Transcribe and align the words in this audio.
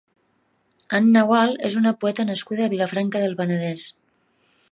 Anna 0.99 1.23
Gual 1.31 1.53
és 1.69 1.75
una 1.81 1.93
poeta 2.05 2.25
nascuda 2.31 2.65
a 2.69 2.73
Vilafranca 2.73 3.21
del 3.27 3.39
Penedès. 3.43 3.87